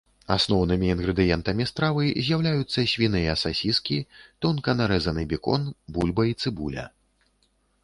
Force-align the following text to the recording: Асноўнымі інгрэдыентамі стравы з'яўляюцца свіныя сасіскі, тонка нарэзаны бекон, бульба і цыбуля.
Асноўнымі 0.35 0.87
інгрэдыентамі 0.93 1.67
стравы 1.71 2.05
з'яўляюцца 2.29 2.85
свіныя 2.93 3.37
сасіскі, 3.43 4.01
тонка 4.47 4.77
нарэзаны 4.81 5.29
бекон, 5.35 5.71
бульба 5.93 6.23
і 6.33 6.37
цыбуля. 6.41 6.91